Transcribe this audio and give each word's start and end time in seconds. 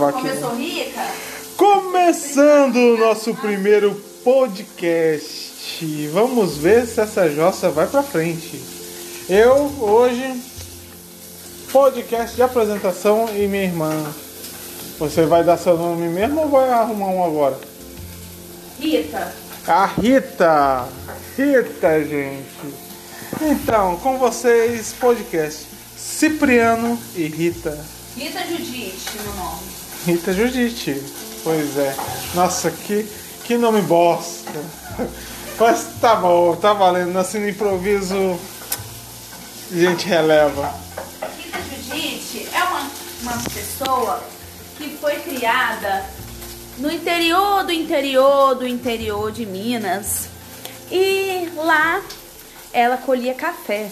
gravar 0.00 0.08
aqui. 0.08 0.20
Começou 0.22 0.56
rica? 0.56 1.06
Começando 1.56 2.76
o 2.76 2.96
nosso 2.96 3.34
primeiro 3.34 3.94
podcast. 4.24 6.08
Vamos 6.08 6.56
ver 6.56 6.86
se 6.86 7.00
essa 7.00 7.28
jossa 7.28 7.68
vai 7.70 7.86
pra 7.86 8.02
frente. 8.02 8.58
Eu, 9.28 9.70
hoje, 9.80 10.42
podcast 11.70 12.34
de 12.34 12.42
apresentação 12.42 13.28
e 13.36 13.46
minha 13.46 13.64
irmã. 13.64 13.92
Você 14.98 15.26
vai 15.26 15.44
dar 15.44 15.58
seu 15.58 15.76
nome 15.76 16.08
mesmo 16.08 16.40
ou 16.40 16.48
vai 16.48 16.70
arrumar 16.70 17.08
um 17.08 17.24
agora? 17.24 17.58
Rita. 18.78 19.34
A 19.66 19.86
Rita. 19.86 20.88
Rita, 21.36 22.04
gente. 22.04 22.90
Então, 23.40 23.96
com 23.96 24.18
vocês, 24.18 24.94
podcast 24.98 25.66
Cipriano 25.96 26.98
e 27.14 27.26
Rita. 27.26 27.78
Rita 28.16 28.40
Judite 28.46 29.18
no 29.24 29.34
nome. 29.36 29.89
Rita 30.04 30.32
Judite. 30.32 31.02
Pois 31.44 31.76
é. 31.76 31.94
Nossa, 32.34 32.70
que, 32.70 33.06
que 33.44 33.56
nome 33.56 33.82
bosta. 33.82 34.60
Mas 35.58 35.86
tá 36.00 36.16
bom, 36.16 36.56
tá 36.56 36.72
valendo. 36.72 37.16
Assim 37.18 37.38
no 37.38 37.48
improviso, 37.48 38.38
a 39.70 39.74
gente 39.74 40.06
releva. 40.06 40.74
Rita 41.38 41.58
Judite 41.58 42.48
é 42.52 42.62
uma, 42.62 42.90
uma 43.22 43.42
pessoa 43.50 44.22
que 44.78 44.96
foi 45.00 45.16
criada 45.16 46.04
no 46.78 46.90
interior 46.90 47.64
do 47.64 47.72
interior 47.72 48.54
do 48.54 48.66
interior 48.66 49.30
de 49.30 49.44
Minas. 49.44 50.28
E 50.90 51.50
lá 51.56 52.02
ela 52.72 52.96
colhia 52.96 53.34
café. 53.34 53.90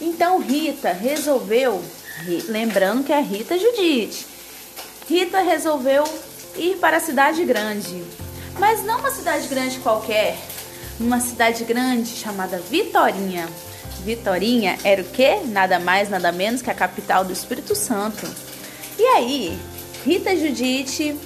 Então 0.00 0.38
Rita 0.40 0.92
resolveu, 0.92 1.84
lembrando 2.48 3.04
que 3.04 3.12
é 3.12 3.20
Rita 3.20 3.58
Judite, 3.58 4.26
Rita 5.10 5.40
resolveu 5.40 6.04
ir 6.56 6.76
para 6.76 6.98
a 6.98 7.00
cidade 7.00 7.44
grande, 7.44 8.04
mas 8.60 8.84
não 8.84 9.00
uma 9.00 9.10
cidade 9.10 9.48
grande 9.48 9.80
qualquer, 9.80 10.38
uma 11.00 11.18
cidade 11.18 11.64
grande 11.64 12.10
chamada 12.10 12.60
Vitorinha. 12.60 13.48
Vitorinha 14.04 14.78
era 14.84 15.02
o 15.02 15.04
quê? 15.04 15.40
Nada 15.46 15.80
mais, 15.80 16.08
nada 16.08 16.30
menos 16.30 16.62
que 16.62 16.70
a 16.70 16.74
capital 16.74 17.24
do 17.24 17.32
Espírito 17.32 17.74
Santo. 17.74 18.24
E 18.96 19.02
aí, 19.02 19.58
Rita 20.06 20.36
Judite, 20.36 21.18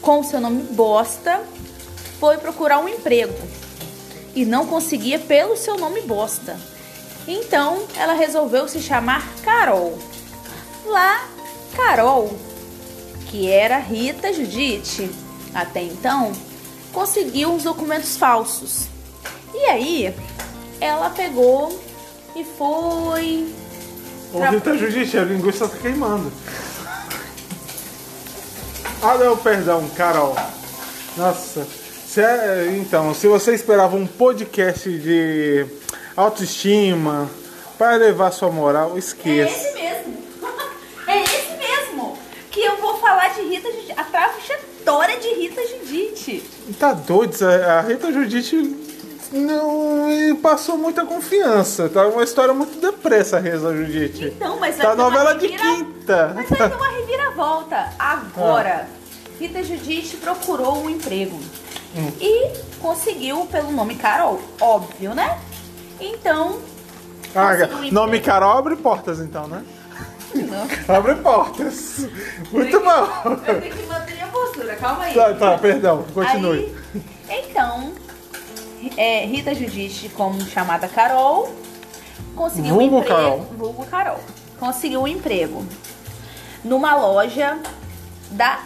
com 0.00 0.22
seu 0.22 0.40
nome 0.40 0.62
bosta, 0.62 1.42
foi 2.18 2.38
procurar 2.38 2.78
um 2.78 2.88
emprego 2.88 3.36
e 4.34 4.46
não 4.46 4.66
conseguia 4.66 5.18
pelo 5.18 5.54
seu 5.54 5.76
nome 5.76 6.00
bosta. 6.00 6.58
Então 7.26 7.86
ela 7.94 8.14
resolveu 8.14 8.66
se 8.68 8.80
chamar 8.80 9.22
Carol. 9.44 9.98
Lá, 10.86 11.28
Carol, 11.76 12.47
que 13.28 13.50
era 13.50 13.78
Rita 13.78 14.32
Judite, 14.32 15.10
até 15.54 15.82
então, 15.82 16.32
conseguiu 16.92 17.50
uns 17.52 17.62
documentos 17.64 18.16
falsos. 18.16 18.86
E 19.54 19.64
aí, 19.66 20.14
ela 20.80 21.10
pegou 21.10 21.78
e 22.36 22.44
foi. 22.44 23.52
Ô 24.32 24.40
Rita 24.50 24.76
Judite, 24.76 25.16
a 25.18 25.24
linguiça 25.24 25.68
tá 25.68 25.76
queimando. 25.76 26.30
Ah 29.02 29.14
não, 29.16 29.36
perdão, 29.36 29.88
Carol. 29.96 30.36
Nossa. 31.16 31.66
Se 32.06 32.20
é- 32.22 32.74
então, 32.78 33.14
se 33.14 33.28
você 33.28 33.54
esperava 33.54 33.96
um 33.96 34.06
podcast 34.06 34.88
de 34.90 35.66
autoestima 36.16 37.28
para 37.76 37.96
levar 37.96 38.32
sua 38.32 38.50
moral, 38.50 38.98
esqueça. 38.98 39.52
esse 39.52 39.74
mesmo. 39.74 40.18
É 41.06 41.22
esse 41.22 41.50
mesmo. 41.56 42.18
Que 42.50 42.60
eu 42.60 42.76
vou 42.78 42.98
falar 42.98 43.28
de 43.34 43.42
Rita 43.70 43.88
Judite. 43.88 43.92
A 43.96 44.04
trajetória 44.04 45.18
de 45.18 45.28
Rita 45.34 45.60
Judite. 45.66 46.42
Tá 46.78 46.92
doido, 46.92 47.34
a 47.44 47.80
Rita 47.82 48.12
Judite 48.12 48.76
não 49.32 50.36
passou 50.42 50.76
muita 50.78 51.04
confiança. 51.04 51.88
Tá 51.88 52.06
uma 52.06 52.22
história 52.24 52.54
muito 52.54 52.80
depressa, 52.80 53.36
a 53.36 53.40
Rita 53.40 53.58
Judite. 53.74 54.26
Então, 54.36 54.58
mas 54.58 54.76
Tá 54.76 54.94
novela 54.94 55.34
de 55.34 55.46
revira- 55.48 55.62
quinta. 55.76 56.32
Mas 56.34 56.48
vai 56.48 56.68
ter 56.70 56.76
uma 56.76 56.88
reviravolta. 56.88 57.92
Agora, 57.98 58.88
Rita 59.38 59.62
Judite 59.62 60.16
procurou 60.16 60.78
um 60.84 60.90
emprego. 60.90 61.38
Hum. 61.96 62.12
E 62.20 62.50
conseguiu 62.80 63.46
pelo 63.46 63.72
nome 63.72 63.94
Carol. 63.96 64.40
Óbvio, 64.60 65.14
né? 65.14 65.38
Então, 66.00 66.58
Ah, 67.34 67.52
nome. 67.90 68.20
Carol 68.20 68.58
abre 68.58 68.76
portas 68.76 69.20
então, 69.20 69.46
né? 69.48 69.62
Não. 70.42 70.66
Abre 70.96 71.14
portas. 71.16 72.08
Muito 72.50 72.80
bom. 72.80 73.08
Eu 73.24 73.60
tenho 73.60 73.74
que 73.74 73.86
manter 73.86 74.14
minha 74.14 74.26
postura, 74.28 74.76
calma 74.76 75.04
aí. 75.04 75.14
Tá, 75.14 75.34
tá, 75.34 75.58
perdão, 75.58 76.04
continue. 76.14 76.74
Aí, 77.28 77.46
então, 77.50 77.92
é, 78.96 79.24
Rita 79.26 79.54
Judite, 79.54 80.08
como 80.10 80.40
chamada 80.42 80.88
Carol, 80.88 81.52
conseguiu 82.34 82.74
Vulgo 82.74 82.96
um 82.96 82.98
emprego. 83.00 83.16
Carol. 83.16 83.40
Vulgo 83.56 83.86
Carol. 83.86 84.20
Conseguiu 84.58 85.02
um 85.02 85.08
emprego 85.08 85.64
numa 86.64 86.94
loja 86.96 87.58
da. 88.30 88.60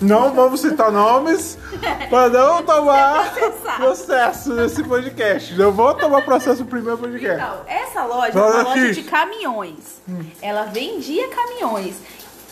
Não 0.00 0.34
vamos 0.34 0.60
citar 0.60 0.92
nomes 0.92 1.58
para 2.10 2.28
não 2.28 2.62
tomar 2.62 3.32
processo 3.76 4.52
nesse 4.54 4.84
podcast. 4.84 5.58
Eu 5.58 5.72
vou 5.72 5.94
tomar 5.94 6.22
processo 6.22 6.62
no 6.64 6.68
primeiro 6.68 6.98
podcast. 6.98 7.42
Então, 7.42 7.60
essa 7.96 8.04
loja 8.04 8.38
é 8.38 8.42
Loja 8.42 8.58
uma 8.58 8.62
loja 8.62 8.92
de 8.92 9.02
caminhões. 9.02 10.02
Ela 10.42 10.64
vendia 10.64 11.28
caminhões. 11.28 11.96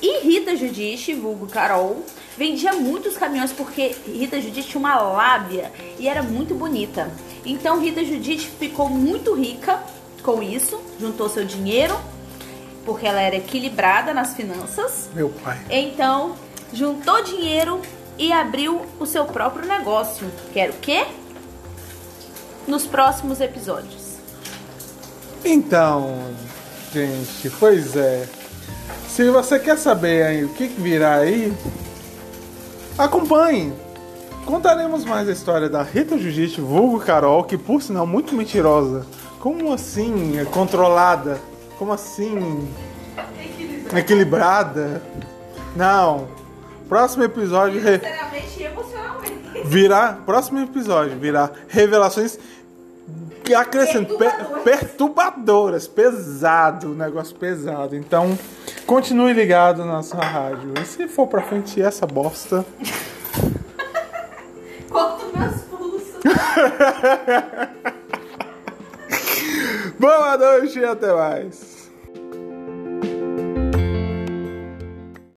E 0.00 0.21
Rita 0.21 0.56
Judite, 0.56 1.15
vulgo 1.15 1.47
Carol, 1.47 2.05
vendia 2.37 2.72
muitos 2.72 3.16
caminhões 3.16 3.53
porque 3.53 3.94
Rita 4.06 4.41
Judite 4.41 4.69
tinha 4.69 4.81
uma 4.81 4.97
lábia 4.97 5.71
e 5.99 6.09
era 6.09 6.22
muito 6.22 6.55
bonita. 6.55 7.10
Então 7.44 7.81
Rita 7.81 8.05
Judite 8.05 8.49
ficou 8.59 8.88
muito 8.88 9.34
rica 9.34 9.82
com 10.22 10.43
isso, 10.43 10.81
juntou 10.99 11.28
seu 11.28 11.44
dinheiro, 11.44 11.99
porque 12.84 13.06
ela 13.06 13.21
era 13.21 13.37
equilibrada 13.37 14.12
nas 14.12 14.34
finanças. 14.34 15.09
Meu 15.15 15.28
pai. 15.28 15.59
Então, 15.71 16.34
juntou 16.72 17.22
dinheiro 17.22 17.81
e 18.19 18.32
abriu 18.32 18.84
o 18.99 19.06
seu 19.06 19.25
próprio 19.26 19.66
negócio. 19.66 20.31
Que 20.53 20.61
era 20.61 20.72
o 20.72 20.76
quê? 20.76 21.06
Nos 22.66 22.87
próximos 22.87 23.41
episódios. 23.41 24.03
Então, 25.44 26.16
gente, 26.93 27.50
pois 27.59 27.94
é. 27.97 28.27
Se 29.09 29.28
você 29.31 29.59
quer 29.59 29.77
saber 29.78 30.25
aí 30.25 30.44
o 30.44 30.49
que 30.50 30.66
virá 30.66 31.16
aí, 31.16 31.53
acompanhe. 32.99 33.72
Contaremos 34.44 35.05
mais 35.05 35.28
a 35.28 35.32
história 35.32 35.69
da 35.69 35.82
Rita 35.82 36.19
Judite, 36.19 36.60
vulgo 36.60 37.00
Carol, 37.00 37.44
que 37.44 37.56
por 37.56 37.81
sinal 37.82 38.06
muito 38.06 38.34
mentirosa. 38.34 39.06
Como 39.41 39.72
assim 39.72 40.38
é 40.38 40.44
controlada? 40.44 41.38
Como 41.78 41.93
assim 41.93 42.69
equilibrada? 43.97 45.03
Não. 45.76 46.28
Próximo 46.88 47.25
episódio 47.25 47.81
re- 47.81 47.99
Sinceramente 47.99 48.61
e 48.61 48.62
emocionalmente. 48.65 49.62
virá. 49.65 50.19
Próximo 50.26 50.61
episódio 50.61 51.19
virá 51.19 51.50
revelações 51.69 52.38
que 53.44 53.55
acrescentam 53.55 54.16
pe- 54.16 54.25
Perturbadoras. 54.25 54.62
perturbadoras, 54.65 55.87
pesado, 55.87 56.88
negócio 56.94 57.37
pesado. 57.37 57.94
Então, 57.94 58.37
continue 58.87 59.34
ligado 59.34 59.84
na 59.84 60.03
sua 60.03 60.25
rádio. 60.25 60.72
E 60.81 60.84
se 60.87 61.06
for 61.06 61.27
pra 61.27 61.43
frente 61.43 61.81
essa 61.81 62.06
bosta, 62.06 62.65
Corto 64.91 65.27
meus 65.37 65.56
pulsos. 65.62 66.22
boa 69.99 70.37
noite 70.38 70.79
e 70.79 70.85
até 70.85 71.12
mais. 71.12 71.74